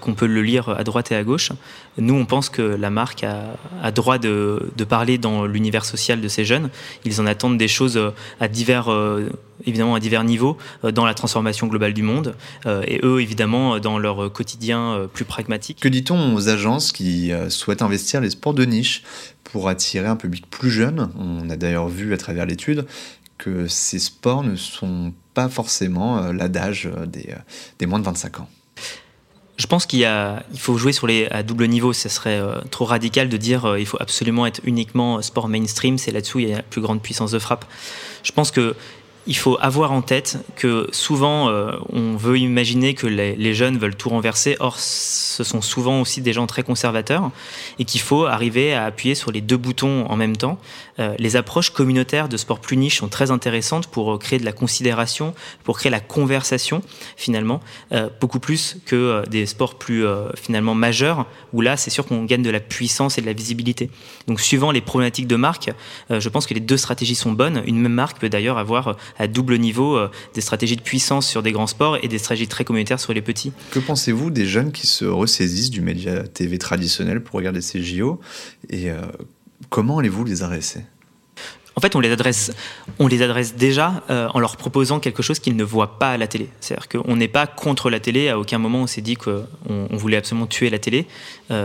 qu'on 0.00 0.14
peut 0.14 0.26
le 0.26 0.42
lire 0.42 0.68
à 0.70 0.84
droite 0.84 1.12
et 1.12 1.16
à 1.16 1.22
gauche. 1.22 1.52
Nous, 1.98 2.14
on 2.14 2.24
pense 2.24 2.48
que 2.48 2.62
la 2.62 2.90
marque 2.90 3.24
a, 3.24 3.90
droit 3.90 4.18
de, 4.18 4.72
parler 4.88 5.18
dans 5.18 5.46
l'univers 5.46 5.84
social 5.84 6.20
de 6.20 6.28
ces 6.28 6.44
jeunes. 6.44 6.70
Ils 7.04 7.20
en 7.20 7.26
attendent 7.26 7.58
des 7.58 7.68
choses 7.68 8.00
à 8.40 8.48
divers 8.48 8.88
évidemment 9.66 9.94
à 9.94 10.00
divers 10.00 10.24
niveaux 10.24 10.56
euh, 10.84 10.92
dans 10.92 11.04
la 11.04 11.14
transformation 11.14 11.66
globale 11.66 11.94
du 11.94 12.02
monde 12.02 12.34
euh, 12.66 12.82
et 12.86 13.00
eux 13.02 13.20
évidemment 13.20 13.78
dans 13.78 13.98
leur 13.98 14.32
quotidien 14.32 14.92
euh, 14.92 15.06
plus 15.06 15.24
pragmatique. 15.24 15.80
Que 15.80 15.88
dit-on 15.88 16.34
aux 16.34 16.48
agences 16.48 16.92
qui 16.92 17.32
souhaitent 17.48 17.82
investir 17.82 18.20
les 18.20 18.30
sports 18.30 18.54
de 18.54 18.64
niche 18.64 19.02
pour 19.44 19.68
attirer 19.68 20.06
un 20.06 20.16
public 20.16 20.48
plus 20.50 20.70
jeune? 20.70 21.10
On 21.18 21.48
a 21.50 21.56
d'ailleurs 21.56 21.88
vu 21.88 22.12
à 22.12 22.16
travers 22.16 22.46
l'étude 22.46 22.86
que 23.38 23.66
ces 23.66 23.98
sports 23.98 24.42
ne 24.42 24.56
sont 24.56 25.12
pas 25.34 25.48
forcément 25.48 26.32
l'adage 26.32 26.88
des, 27.06 27.34
des 27.78 27.86
moins 27.86 27.98
de 27.98 28.04
25 28.04 28.40
ans. 28.40 28.48
Je 29.56 29.66
pense 29.66 29.86
qu'il 29.86 30.00
il 30.00 30.58
faut 30.58 30.76
jouer 30.76 30.92
sur 30.92 31.06
les 31.06 31.26
à 31.26 31.42
double 31.42 31.66
niveau. 31.66 31.92
Ce 31.92 32.08
serait 32.08 32.40
trop 32.70 32.84
radical 32.84 33.28
de 33.28 33.36
dire 33.36 33.62
qu'il 33.62 33.80
il 33.80 33.86
faut 33.86 33.98
absolument 34.00 34.46
être 34.46 34.60
uniquement 34.64 35.22
sport 35.22 35.48
mainstream. 35.48 35.96
C'est 35.98 36.10
là-dessous 36.10 36.40
il 36.40 36.48
y 36.48 36.52
a 36.52 36.56
la 36.56 36.62
plus 36.62 36.80
grande 36.80 37.00
puissance 37.00 37.30
de 37.30 37.38
frappe. 37.38 37.64
Je 38.24 38.32
pense 38.32 38.50
que 38.50 38.74
il 39.26 39.36
faut 39.36 39.56
avoir 39.60 39.92
en 39.92 40.02
tête 40.02 40.38
que 40.56 40.86
souvent, 40.92 41.48
euh, 41.48 41.72
on 41.90 42.16
veut 42.16 42.38
imaginer 42.38 42.94
que 42.94 43.06
les, 43.06 43.54
jeunes 43.54 43.78
veulent 43.78 43.96
tout 43.96 44.10
renverser. 44.10 44.56
Or, 44.60 44.78
ce 44.78 45.44
sont 45.44 45.62
souvent 45.62 46.00
aussi 46.00 46.20
des 46.20 46.32
gens 46.32 46.46
très 46.46 46.62
conservateurs 46.62 47.30
et 47.78 47.84
qu'il 47.84 48.00
faut 48.00 48.26
arriver 48.26 48.74
à 48.74 48.84
appuyer 48.84 49.14
sur 49.14 49.32
les 49.32 49.40
deux 49.40 49.56
boutons 49.56 50.06
en 50.06 50.16
même 50.16 50.36
temps. 50.36 50.58
Euh, 50.98 51.14
les 51.18 51.36
approches 51.36 51.70
communautaires 51.70 52.28
de 52.28 52.36
sport 52.36 52.60
plus 52.60 52.76
niche 52.76 52.98
sont 52.98 53.08
très 53.08 53.30
intéressantes 53.30 53.86
pour 53.86 54.18
créer 54.18 54.38
de 54.38 54.44
la 54.44 54.52
considération, 54.52 55.34
pour 55.62 55.78
créer 55.78 55.90
la 55.90 56.00
conversation 56.00 56.82
finalement, 57.16 57.60
euh, 57.92 58.08
beaucoup 58.20 58.40
plus 58.40 58.76
que 58.84 59.26
des 59.28 59.46
sports 59.46 59.76
plus 59.76 60.04
finalement 60.36 60.74
majeurs 60.74 61.26
où 61.52 61.60
là, 61.60 61.76
c'est 61.76 61.90
sûr 61.90 62.04
qu'on 62.06 62.24
gagne 62.24 62.42
de 62.42 62.50
la 62.50 62.60
puissance 62.60 63.16
et 63.18 63.20
de 63.20 63.26
la 63.26 63.32
visibilité. 63.32 63.90
Donc, 64.26 64.40
suivant 64.40 64.70
les 64.70 64.80
problématiques 64.80 65.26
de 65.26 65.36
marque, 65.36 65.70
je 66.10 66.28
pense 66.28 66.46
que 66.46 66.54
les 66.54 66.60
deux 66.60 66.76
stratégies 66.76 67.14
sont 67.14 67.32
bonnes. 67.32 67.62
Une 67.66 67.80
même 67.80 67.92
marque 67.92 68.18
peut 68.18 68.28
d'ailleurs 68.28 68.58
avoir 68.58 68.96
à 69.18 69.26
double 69.26 69.58
niveau 69.58 69.96
euh, 69.96 70.10
des 70.34 70.40
stratégies 70.40 70.76
de 70.76 70.82
puissance 70.82 71.26
sur 71.28 71.42
des 71.42 71.52
grands 71.52 71.66
sports 71.66 71.98
et 72.02 72.08
des 72.08 72.18
stratégies 72.18 72.48
très 72.48 72.64
communautaires 72.64 73.00
sur 73.00 73.12
les 73.12 73.22
petits. 73.22 73.52
Que 73.70 73.78
pensez-vous 73.78 74.30
des 74.30 74.46
jeunes 74.46 74.72
qui 74.72 74.86
se 74.86 75.04
ressaisissent 75.04 75.70
du 75.70 75.80
média 75.80 76.22
TV 76.24 76.58
traditionnel 76.58 77.22
pour 77.22 77.36
regarder 77.36 77.60
ces 77.60 77.82
JO 77.82 78.20
et 78.70 78.90
euh, 78.90 79.00
comment 79.70 79.98
allez-vous 79.98 80.24
les 80.24 80.42
adresser? 80.42 80.80
En 81.76 81.80
fait, 81.80 81.96
on 81.96 82.00
les 82.00 82.12
adresse, 82.12 82.52
on 83.00 83.08
les 83.08 83.20
adresse 83.20 83.56
déjà 83.56 84.04
euh, 84.08 84.28
en 84.32 84.38
leur 84.38 84.56
proposant 84.56 85.00
quelque 85.00 85.24
chose 85.24 85.40
qu'ils 85.40 85.56
ne 85.56 85.64
voient 85.64 85.98
pas 85.98 86.12
à 86.12 86.16
la 86.16 86.28
télé. 86.28 86.48
C'est-à-dire 86.60 86.88
qu'on 86.88 87.16
n'est 87.16 87.26
pas 87.26 87.48
contre 87.48 87.90
la 87.90 87.98
télé. 87.98 88.28
À 88.28 88.38
aucun 88.38 88.58
moment 88.58 88.82
on 88.82 88.86
s'est 88.86 89.00
dit 89.00 89.16
qu'on 89.16 89.44
on 89.68 89.96
voulait 89.96 90.16
absolument 90.16 90.46
tuer 90.46 90.70
la 90.70 90.78
télé. 90.78 91.06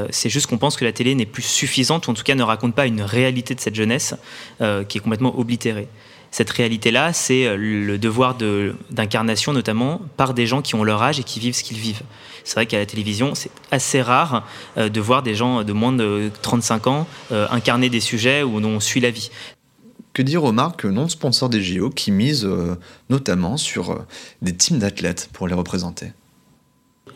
c'est 0.09 0.29
juste 0.29 0.47
qu'on 0.47 0.57
pense 0.57 0.77
que 0.77 0.85
la 0.85 0.93
télé 0.93 1.13
n'est 1.13 1.27
plus 1.27 1.43
suffisante, 1.43 2.07
ou 2.07 2.11
en 2.11 2.13
tout 2.15 2.23
cas 2.23 2.33
ne 2.33 2.41
raconte 2.41 2.73
pas 2.73 2.87
une 2.87 3.03
réalité 3.03 3.53
de 3.53 3.59
cette 3.59 3.75
jeunesse 3.75 4.15
qui 4.59 4.97
est 4.97 5.01
complètement 5.01 5.37
oblitérée 5.37 5.87
cette 6.31 6.49
réalité-là, 6.49 7.13
c'est 7.13 7.45
euh, 7.45 7.57
le 7.57 7.97
devoir 7.97 8.37
d'incarnation, 8.91 9.53
notamment 9.53 10.01
par 10.17 10.33
des 10.33 10.45
gens 10.45 10.61
qui 10.61 10.75
ont 10.75 10.83
leur 10.83 11.01
âge 11.01 11.19
et 11.19 11.23
qui 11.23 11.39
vivent 11.39 11.55
ce 11.55 11.63
qu'ils 11.63 11.77
vivent. 11.77 12.01
C'est 12.43 12.55
vrai 12.55 12.65
qu'à 12.65 12.77
la 12.77 12.85
télévision, 12.85 13.35
c'est 13.35 13.51
assez 13.71 14.01
rare 14.01 14.45
euh, 14.77 14.89
de 14.89 15.01
voir 15.01 15.23
des 15.23 15.35
gens 15.35 15.63
de 15.63 15.73
moins 15.73 15.91
de 15.91 16.31
35 16.41 16.87
ans 16.87 17.07
euh, 17.31 17.47
incarner 17.51 17.89
des 17.89 17.99
sujets 17.99 18.43
où 18.43 18.57
on 18.57 18.79
suit 18.79 18.99
la 18.99 19.11
vie. 19.11 19.31
Que 20.13 20.21
dire 20.21 20.43
aux 20.43 20.51
marques 20.51 20.85
non 20.85 21.07
sponsors 21.07 21.49
des 21.49 21.61
JO 21.61 21.89
qui 21.89 22.11
misent 22.11 22.49
notamment 23.09 23.57
sur 23.57 24.05
des 24.41 24.55
teams 24.55 24.79
d'athlètes 24.79 25.29
pour 25.33 25.47
les 25.47 25.53
représenter? 25.53 26.07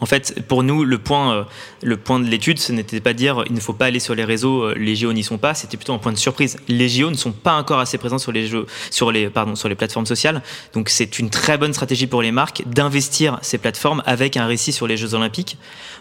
En 0.03 0.05
fait, 0.05 0.43
pour 0.49 0.63
nous, 0.63 0.83
le 0.83 0.97
point, 0.97 1.33
euh, 1.33 1.43
le 1.81 1.95
point 1.95 2.19
de 2.19 2.25
l'étude, 2.25 2.59
ce 2.59 2.73
n'était 2.73 2.99
pas 2.99 3.13
dire 3.13 3.45
il 3.47 3.53
ne 3.53 3.61
faut 3.61 3.71
pas 3.71 3.85
aller 3.85 4.01
sur 4.01 4.13
les 4.15 4.25
réseaux, 4.25 4.63
euh, 4.63 4.75
les 4.77 4.97
JO 4.97 5.13
n'y 5.13 5.23
sont 5.23 5.37
pas, 5.37 5.53
c'était 5.53 5.77
plutôt 5.77 5.93
un 5.93 5.97
point 5.97 6.11
de 6.11 6.17
surprise. 6.17 6.57
Les 6.67 6.89
JO 6.89 7.09
ne 7.09 7.15
sont 7.15 7.31
pas 7.31 7.53
encore 7.53 7.79
assez 7.79 7.97
présents 7.97 8.17
sur 8.17 8.33
les, 8.33 8.45
jeux, 8.45 8.65
sur 8.91 9.13
les, 9.13 9.29
pardon, 9.29 9.55
sur 9.55 9.69
les 9.69 9.75
plateformes 9.75 10.05
sociales, 10.05 10.41
donc 10.73 10.89
c'est 10.89 11.19
une 11.19 11.29
très 11.29 11.57
bonne 11.57 11.71
stratégie 11.71 12.05
pour 12.05 12.21
les 12.21 12.33
marques 12.33 12.63
d'investir 12.65 13.39
ces 13.41 13.57
plateformes 13.57 14.03
avec 14.05 14.35
un 14.35 14.45
récit 14.45 14.73
sur 14.73 14.87
les 14.87 14.97
Jeux 14.97 15.13
Olympiques. 15.13 15.57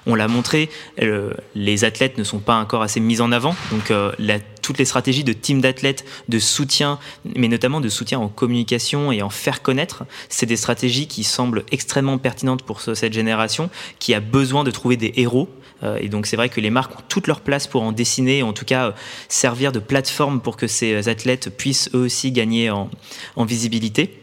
On 0.07 0.17
l'a 0.17 0.27
montré, 0.27 0.69
les 1.55 1.85
athlètes 1.85 2.19
ne 2.19 2.25
sont 2.25 2.41
pas 2.41 2.57
encore 2.57 2.83
assez 2.83 2.99
mis 2.99 3.21
en 3.21 3.31
avant, 3.31 3.55
donc 3.71 3.93
euh, 3.93 4.11
toutes 4.63 4.79
les 4.79 4.85
stratégies 4.85 5.25
de 5.25 5.33
team 5.33 5.61
d'athlètes, 5.61 6.05
de 6.29 6.39
soutien, 6.39 6.99
mais 7.37 7.49
notamment 7.49 7.81
de 7.81 7.89
soutien 7.89 8.19
en 8.19 8.29
communication 8.29 9.13
et 9.13 9.21
en 9.23 9.31
faire 9.31 9.63
connaître, 9.63 10.05
c'est 10.29 10.47
des 10.47 10.57
stratégies 10.57 11.07
qui 11.07 11.25
semblent 11.25 11.65
extrêmement 11.71 12.19
pertinentes 12.19 12.63
pour 12.63 12.81
cette 12.81 13.13
génération 13.13 13.69
qui 13.99 14.15
a 14.15 14.21
besoin 14.21 14.65
de 14.65 14.71
trouver 14.71 14.97
des 14.97 15.13
héros 15.17 15.49
et 16.01 16.09
donc 16.09 16.27
c'est 16.27 16.37
vrai 16.37 16.49
que 16.49 16.61
les 16.61 16.71
marques 16.71 16.93
ont 16.97 17.03
toute 17.09 17.27
leur 17.27 17.41
place 17.41 17.67
pour 17.67 17.83
en 17.83 17.93
dessiner, 17.93 18.43
en 18.43 18.53
tout 18.53 18.65
cas 18.65 18.95
servir 19.29 19.73
de 19.73 19.81
plateforme 19.81 20.41
pour 20.41 20.57
que 20.57 20.67
ces 20.67 21.09
athlètes 21.09 21.51
puissent 21.51 21.91
eux 21.95 22.05
aussi 22.05 22.31
gagner 22.31 22.71
en, 22.71 22.89
en 23.37 23.45
visibilité. 23.45 24.19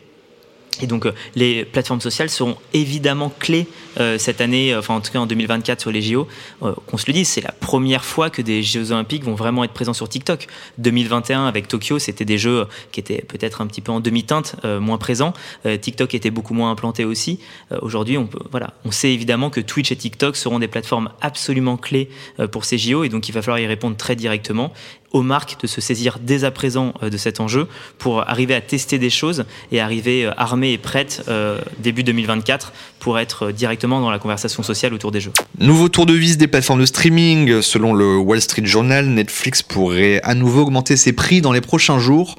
Et 0.82 0.88
donc 0.88 1.06
euh, 1.06 1.12
les 1.36 1.66
plateformes 1.66 2.00
sociales 2.00 2.30
seront 2.30 2.56
évidemment 2.74 3.32
clés 3.40 3.68
euh, 3.89 3.89
cette 3.98 4.42
année, 4.42 4.76
enfin 4.76 4.96
en 4.96 5.02
tout 5.02 5.12
cas 5.12 5.20
en 5.20 5.26
2024 5.26 5.82
sur 5.82 5.92
les 5.92 6.02
JO. 6.02 6.28
Euh, 6.64 6.74
qu'on 6.88 6.98
se 6.98 7.06
le 7.08 7.14
dise, 7.14 7.28
c'est 7.28 7.42
la 7.42 7.52
première 7.52 8.06
fois 8.06 8.30
que 8.30 8.42
des 8.42 8.64
Jeux 8.64 8.92
olympiques 8.92 9.24
vont 9.24 9.36
vraiment 9.36 9.64
être 9.64 9.74
présents 9.74 9.94
sur 9.94 10.08
TikTok. 10.08 10.48
2021 10.78 11.46
avec 11.46 11.68
Tokyo, 11.68 12.00
c'était 12.00 12.26
des 12.26 12.38
jeux 12.38 12.68
qui 12.92 13.00
étaient 13.00 13.24
peut-être 13.28 13.62
un 13.62 13.68
petit 13.68 13.82
peu 13.82 13.92
en 13.92 14.00
demi-teinte, 14.00 14.56
moins 14.64 14.98
présents. 14.98 15.34
TikTok 15.64 16.14
était 16.14 16.32
beaucoup 16.32 16.54
moins 16.54 16.72
implanté 16.72 17.06
aussi. 17.06 17.40
Aujourd'hui, 17.82 18.18
on 18.18 18.92
sait 18.92 19.14
évidemment 19.14 19.50
que 19.50 19.62
Twitch 19.62 19.92
et 19.92 19.96
TikTok 19.96 20.36
seront 20.36 20.60
des 20.60 20.68
plateformes 20.68 21.10
absolument 21.22 21.78
clés 21.78 22.10
pour 22.52 22.66
ces 22.66 22.78
JO 22.78 23.04
et 23.04 23.10
donc 23.10 23.30
il 23.30 23.32
va 23.32 23.42
falloir 23.42 23.60
y 23.60 23.68
répondre 23.68 23.98
très 23.98 24.16
directement 24.16 24.74
aux 25.12 25.22
marques 25.22 25.60
de 25.62 25.68
se 25.68 25.82
saisir 25.82 26.20
dès 26.22 26.44
à 26.44 26.52
présent 26.52 26.94
euh, 27.02 27.10
de 27.10 27.18
cet 27.18 27.40
enjeu 27.40 27.68
pour 27.98 28.28
arriver 28.30 28.54
à 28.54 28.62
tester 28.62 29.00
des 29.00 29.10
choses 29.10 29.46
et 29.72 29.80
arriver 29.80 30.26
euh, 30.26 30.32
armées 30.38 30.74
et 30.74 30.78
prêtes 30.78 31.24
euh, 31.28 31.60
début 31.80 32.04
2024 32.04 32.74
pour 33.00 33.20
être 33.20 33.52
directement 33.52 34.02
dans 34.02 34.12
la 34.12 34.20
conversation 34.20 34.64
sociale 34.64 34.94
autour 34.94 35.12
des 35.12 35.22
jeux. 35.22 35.32
Nouveau 35.60 35.90
tour 35.90 36.06
de 36.06 36.14
vis 36.14 36.38
des 36.38 36.48
plateformes 36.48 36.82
de 36.82 36.86
streaming. 36.86 37.62
Selon 37.62 37.94
le 37.94 38.18
Wall 38.18 38.42
Street 38.42 38.66
Journal, 38.66 39.08
Netflix 39.08 39.62
pourrait 39.62 40.22
à 40.24 40.36
nouveau 40.36 40.62
augmenter 40.62 40.98
ses 40.98 41.14
prix 41.14 41.42
dans 41.42 41.52
les 41.52 41.62
prochains 41.62 42.00
jours, 42.00 42.36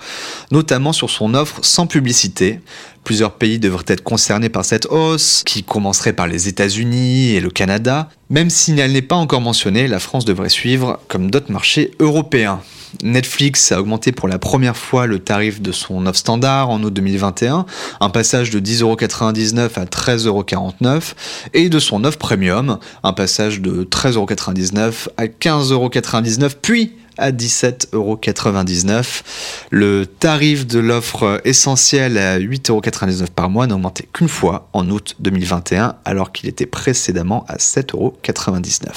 notamment 0.51 0.93
sur 0.93 1.11
son 1.11 1.35
offre 1.35 1.61
sans 1.63 1.87
publicité. 1.87 2.61
Plusieurs 3.05 3.33
pays 3.33 3.59
devraient 3.59 3.85
être 3.89 4.03
concernés 4.03 4.51
par 4.51 4.65
cette 4.65 4.87
hausse, 4.87 5.43
qui 5.47 5.63
commencerait 5.63 6.13
par 6.13 6.27
les 6.27 6.49
États-Unis 6.49 7.31
et 7.31 7.41
le 7.41 7.51
Canada. 7.51 8.09
Même 8.29 8.51
si 8.51 8.79
elle 8.79 8.93
n'est 8.93 9.03
pas 9.03 9.17
encore 9.17 9.41
mentionnée, 9.41 9.89
la 9.89 9.99
France 9.99 10.25
devrait 10.25 10.51
suivre 10.51 11.01
comme 11.09 11.31
d'autres 11.31 11.51
marchés 11.51 11.93
européens. 11.99 12.61
Netflix 13.03 13.73
a 13.73 13.81
augmenté 13.81 14.13
pour 14.13 14.29
la 14.29 14.39
première 14.39 14.77
fois 14.77 15.07
le 15.07 15.19
tarif 15.19 15.61
de 15.61 15.73
son 15.73 16.07
offre 16.07 16.19
standard 16.19 16.71
en 16.71 16.83
août 16.83 16.93
2021, 16.93 17.67
un 18.01 18.11
passage 18.11 18.51
de 18.51 18.61
10,99€ 18.61 19.79
à 19.79 19.85
13,49€ 19.85 21.15
et 21.55 21.69
de 21.69 21.79
son 21.79 22.05
offre 22.05 22.19
premium, 22.19 22.79
un 23.03 23.13
passage 23.13 23.61
de 23.61 23.85
13,99€ 23.85 25.09
à 25.17 25.27
15,99€ 25.27 26.53
puis 26.61 26.93
à 27.19 27.33
17,99€. 27.33 29.23
Le 29.71 30.07
tarif 30.07 30.67
de 30.67 30.79
l'offre 30.79 31.41
essentielle 31.45 32.19
à 32.19 32.39
8,99€ 32.39 33.27
par 33.35 33.51
mois 33.51 33.67
n'a 33.67 33.75
augmenté 33.75 34.09
qu'une 34.13 34.29
fois 34.29 34.69
en 34.73 34.89
août 34.91 35.17
2021 35.21 35.97
alors 36.05 36.33
qu'il 36.33 36.49
était 36.49 36.67
précédemment 36.67 37.45
à 37.49 37.57
7,99€. 37.57 38.89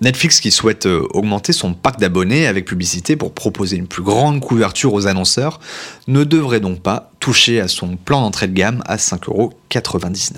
Netflix 0.00 0.40
qui 0.40 0.50
souhaite 0.50 0.86
euh, 0.86 1.06
augmenter 1.12 1.52
son 1.52 1.74
parc 1.74 2.00
d'abonnés 2.00 2.46
avec 2.46 2.64
publicité 2.64 3.16
pour 3.16 3.32
proposer 3.32 3.76
une 3.76 3.86
plus 3.86 4.02
grande 4.02 4.40
couverture 4.40 4.92
aux 4.94 5.06
annonceurs 5.06 5.60
ne 6.08 6.24
devrait 6.24 6.60
donc 6.60 6.80
pas 6.80 7.10
toucher 7.20 7.60
à 7.60 7.68
son 7.68 7.96
plan 7.96 8.20
d'entrée 8.20 8.48
de 8.48 8.54
gamme 8.54 8.82
à 8.86 8.96
5,99€. 8.96 10.32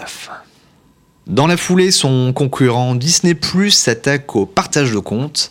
Dans 1.26 1.46
la 1.46 1.56
foulée, 1.56 1.90
son 1.90 2.34
concurrent 2.34 2.94
Disney 2.94 3.34
Plus 3.34 3.70
s'attaque 3.70 4.36
au 4.36 4.44
partage 4.44 4.92
de 4.92 4.98
comptes. 4.98 5.50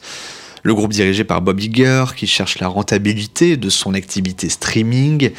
Le 0.66 0.74
groupe 0.74 0.94
dirigé 0.94 1.26
par 1.26 1.42
Bob 1.42 1.60
Iger, 1.60 2.06
qui 2.16 2.26
cherche 2.26 2.60
la 2.60 2.70
rentabilité 2.70 3.58
de 3.58 3.70
son 3.70 3.94
activité 3.94 4.48
streaming, 4.48 5.32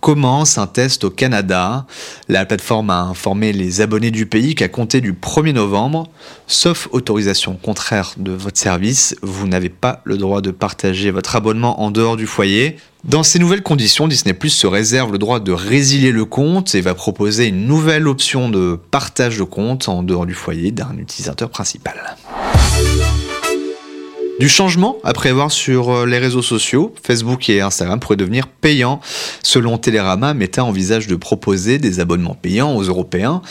commence 0.00 0.56
un 0.56 0.68
test 0.68 1.02
au 1.02 1.10
Canada. 1.10 1.84
La 2.28 2.46
plateforme 2.46 2.90
a 2.90 3.00
informé 3.00 3.52
les 3.52 3.80
abonnés 3.80 4.12
du 4.12 4.26
pays 4.26 4.54
qu'à 4.54 4.68
compter 4.68 5.00
du 5.00 5.14
1er 5.14 5.52
novembre, 5.52 6.08
sauf 6.46 6.88
autorisation 6.92 7.58
contraire 7.60 8.14
de 8.18 8.30
votre 8.30 8.56
service, 8.56 9.16
vous 9.20 9.48
n'avez 9.48 9.68
pas 9.68 10.00
le 10.04 10.16
droit 10.16 10.40
de 10.42 10.52
partager 10.52 11.10
votre 11.10 11.34
abonnement 11.34 11.82
en 11.82 11.90
dehors 11.90 12.16
du 12.16 12.28
foyer. 12.28 12.76
Dans 13.02 13.24
ces 13.24 13.40
nouvelles 13.40 13.64
conditions, 13.64 14.06
Disney 14.06 14.32
Plus 14.32 14.50
se 14.50 14.68
réserve 14.68 15.10
le 15.10 15.18
droit 15.18 15.40
de 15.40 15.50
résilier 15.50 16.12
le 16.12 16.24
compte 16.24 16.76
et 16.76 16.80
va 16.80 16.94
proposer 16.94 17.48
une 17.48 17.66
nouvelle 17.66 18.06
option 18.06 18.48
de 18.48 18.78
partage 18.92 19.38
de 19.38 19.42
compte 19.42 19.88
en 19.88 20.04
dehors 20.04 20.24
du 20.24 20.34
foyer 20.34 20.70
d'un 20.70 20.96
utilisateur 20.98 21.50
principal. 21.50 22.16
Du 24.38 24.48
changement 24.48 24.98
à 25.02 25.12
prévoir 25.12 25.50
sur 25.50 25.90
euh, 25.90 26.06
les 26.06 26.18
réseaux 26.18 26.42
sociaux, 26.42 26.94
Facebook 27.02 27.48
et 27.48 27.60
Instagram 27.60 27.98
pourraient 27.98 28.14
devenir 28.14 28.46
payants. 28.46 29.00
Selon 29.42 29.78
Télérama, 29.78 30.32
Meta 30.32 30.64
envisage 30.64 31.08
de 31.08 31.16
proposer 31.16 31.78
des 31.78 31.98
abonnements 31.98 32.36
payants 32.40 32.76
aux 32.76 32.84
Européens 32.84 33.42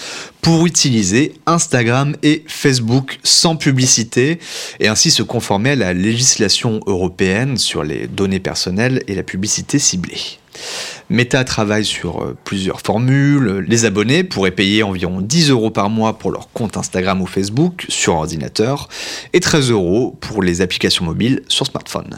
pour 0.41 0.65
utiliser 0.65 1.34
Instagram 1.46 2.15
et 2.24 2.46
Facebook 2.48 3.20
sans 3.24 3.58
publicité 3.58 4.39
et 4.79 4.88
ainsi 4.88 5.12
se 5.12 5.24
conformer 5.24 5.72
à 5.72 5.75
la 5.75 5.94
législation 5.94 6.79
européenne 6.88 7.58
sur 7.58 7.84
les 7.84 8.08
données 8.08 8.39
personnelles 8.39 9.03
et 9.10 9.15
la 9.15 9.24
publicité 9.24 9.79
ciblée. 9.79 10.39
Meta 11.09 11.43
travaille 11.43 11.85
sur 11.85 12.23
euh, 12.23 12.37
plusieurs 12.43 12.81
formules. 12.81 13.65
Les 13.67 13.85
abonnés 13.85 14.23
pourraient 14.23 14.51
payer 14.51 14.83
environ 14.83 15.21
10 15.21 15.49
euros 15.49 15.71
par 15.71 15.89
mois 15.89 16.17
pour 16.17 16.31
leur 16.31 16.51
compte 16.51 16.77
Instagram 16.77 17.21
ou 17.21 17.25
Facebook 17.25 17.85
sur 17.89 18.15
ordinateur 18.15 18.89
et 19.33 19.39
13 19.39 19.71
euros 19.71 20.17
pour 20.19 20.43
les 20.43 20.61
applications 20.61 21.05
mobiles 21.05 21.43
sur 21.47 21.65
smartphone. 21.65 22.17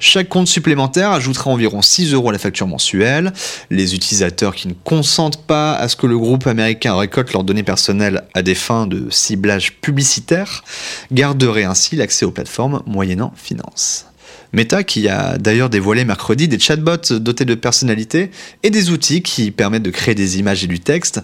Chaque 0.00 0.28
compte 0.28 0.48
supplémentaire 0.48 1.12
ajoutera 1.12 1.50
environ 1.50 1.80
6 1.80 2.12
euros 2.12 2.28
à 2.28 2.32
la 2.32 2.38
facture 2.38 2.66
mensuelle. 2.66 3.32
Les 3.70 3.94
utilisateurs 3.94 4.54
qui 4.54 4.68
ne 4.68 4.74
consentent 4.74 5.46
pas 5.46 5.74
à 5.74 5.88
ce 5.88 5.96
que 5.96 6.06
le 6.06 6.18
groupe 6.18 6.46
américain 6.46 6.94
récolte 6.94 7.32
leurs 7.32 7.44
données 7.44 7.62
personnelles 7.62 8.24
à 8.34 8.42
des 8.42 8.54
fins 8.54 8.86
de 8.86 9.08
ciblage 9.10 9.80
publicitaire 9.80 10.62
garderaient 11.10 11.64
ainsi 11.64 11.96
l'accès 11.96 12.26
aux 12.26 12.32
plateformes 12.32 12.82
moyennant 12.86 13.32
finance. 13.36 14.06
Meta 14.54 14.84
qui 14.84 15.08
a 15.08 15.36
d'ailleurs 15.36 15.68
dévoilé 15.68 16.04
mercredi 16.04 16.46
des 16.46 16.60
chatbots 16.60 17.18
dotés 17.18 17.44
de 17.44 17.56
personnalité 17.56 18.30
et 18.62 18.70
des 18.70 18.90
outils 18.90 19.20
qui 19.20 19.50
permettent 19.50 19.82
de 19.82 19.90
créer 19.90 20.14
des 20.14 20.38
images 20.38 20.62
et 20.62 20.68
du 20.68 20.78
texte 20.78 21.20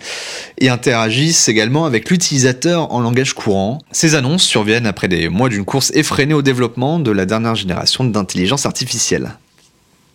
et 0.58 0.68
interagissent 0.68 1.48
également 1.48 1.84
avec 1.84 2.10
l'utilisateur 2.10 2.92
en 2.92 3.00
langage 3.00 3.34
courant. 3.34 3.78
Ces 3.92 4.16
annonces 4.16 4.42
surviennent 4.42 4.86
après 4.86 5.06
des 5.06 5.28
mois 5.28 5.48
d'une 5.48 5.64
course 5.64 5.92
effrénée 5.94 6.34
au 6.34 6.42
développement 6.42 6.98
de 6.98 7.12
la 7.12 7.24
dernière 7.24 7.54
génération 7.54 8.02
d'intelligence 8.02 8.66
artificielle. 8.66 9.30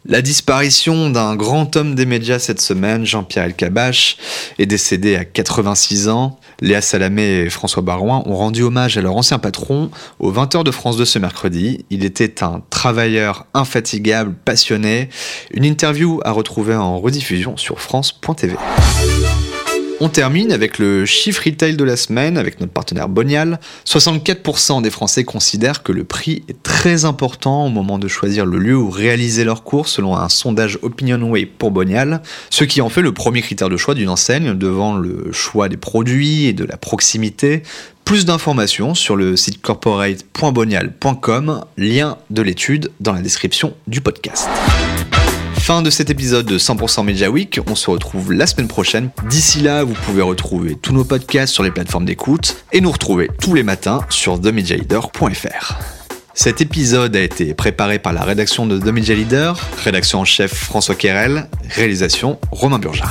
La 0.07 0.21
disparition 0.21 1.09
d'un 1.09 1.35
grand 1.35 1.75
homme 1.75 1.95
des 1.95 2.05
médias 2.05 2.37
cette 2.37 2.61
semaine, 2.61 3.07
Jean-Pierre 3.07 3.45
Elkabach, 3.45 4.17
est 4.59 4.67
décédé 4.67 5.15
à 5.15 5.25
86 5.25 6.09
ans. 6.09 6.39
Léa 6.61 6.81
Salamé 6.81 7.23
et 7.23 7.49
François 7.49 7.81
Barouin 7.81 8.21
ont 8.27 8.35
rendu 8.35 8.61
hommage 8.61 8.99
à 8.99 9.01
leur 9.01 9.15
ancien 9.17 9.39
patron 9.39 9.89
aux 10.19 10.31
20h 10.31 10.63
de 10.63 10.69
France 10.69 10.97
2 10.97 11.05
ce 11.05 11.17
mercredi. 11.17 11.85
Il 11.89 12.05
était 12.05 12.43
un 12.43 12.61
travailleur 12.69 13.47
infatigable, 13.55 14.35
passionné. 14.45 15.09
Une 15.51 15.65
interview 15.65 16.21
à 16.23 16.29
retrouver 16.29 16.75
en 16.75 16.99
rediffusion 16.99 17.57
sur 17.57 17.81
France.tv. 17.81 18.55
On 20.01 20.09
termine 20.09 20.51
avec 20.51 20.77
le 20.77 21.05
chiffre 21.05 21.43
retail 21.45 21.77
de 21.77 21.83
la 21.85 21.95
semaine 21.95 22.37
avec 22.37 22.59
notre 22.59 22.73
partenaire 22.73 23.07
Bonial. 23.07 23.61
64% 23.87 24.81
des 24.81 24.89
Français 24.89 25.23
considèrent 25.23 25.83
que 25.83 25.93
le 25.93 26.03
prix 26.03 26.43
est 26.49 26.61
très 26.63 27.05
important 27.05 27.65
au 27.65 27.69
moment 27.69 27.97
de 27.97 28.09
choisir 28.09 28.45
le 28.45 28.57
lieu 28.57 28.75
où 28.75 28.89
réaliser 28.89 29.45
leurs 29.45 29.63
courses 29.63 29.93
selon 29.93 30.17
un 30.17 30.27
sondage 30.27 30.79
OpinionWay 30.81 31.45
pour 31.45 31.71
Bonial, 31.71 32.21
ce 32.49 32.65
qui 32.65 32.81
en 32.81 32.89
fait 32.89 33.01
le 33.01 33.13
premier 33.13 33.41
critère 33.41 33.69
de 33.69 33.77
choix 33.77 33.93
d'une 33.93 34.09
enseigne 34.09 34.53
devant 34.53 34.97
le 34.97 35.31
choix 35.31 35.69
des 35.69 35.77
produits 35.77 36.45
et 36.45 36.53
de 36.53 36.65
la 36.65 36.75
proximité. 36.75 37.63
Plus 38.03 38.25
d'informations 38.25 38.95
sur 38.95 39.15
le 39.15 39.37
site 39.37 39.61
corporate.bonial.com, 39.61 41.63
lien 41.77 42.17
de 42.29 42.41
l'étude 42.41 42.91
dans 42.99 43.13
la 43.13 43.21
description 43.21 43.73
du 43.87 44.01
podcast. 44.01 44.49
Fin 45.65 45.81
de 45.81 45.89
cet 45.89 46.11
épisode 46.11 46.45
de 46.45 46.59
100% 46.59 47.03
Media 47.03 47.31
Week. 47.31 47.59
On 47.65 47.73
se 47.73 47.89
retrouve 47.89 48.31
la 48.31 48.45
semaine 48.45 48.67
prochaine. 48.67 49.09
D'ici 49.27 49.61
là, 49.61 49.83
vous 49.83 49.95
pouvez 49.95 50.21
retrouver 50.21 50.75
tous 50.75 50.93
nos 50.93 51.03
podcasts 51.03 51.51
sur 51.51 51.63
les 51.63 51.71
plateformes 51.71 52.05
d'écoute 52.05 52.57
et 52.71 52.81
nous 52.81 52.91
retrouver 52.91 53.31
tous 53.41 53.55
les 53.55 53.63
matins 53.63 54.01
sur 54.11 54.39
themedialeader.fr. 54.39 55.73
Cet 56.35 56.61
épisode 56.61 57.15
a 57.15 57.21
été 57.23 57.55
préparé 57.55 57.97
par 57.97 58.13
la 58.13 58.21
rédaction 58.21 58.67
de 58.67 58.77
The 58.77 58.93
rédaction 59.83 60.19
en 60.19 60.25
chef 60.25 60.53
François 60.53 60.93
Querel, 60.93 61.49
réalisation 61.71 62.37
Romain 62.51 62.77
Burja. 62.77 63.05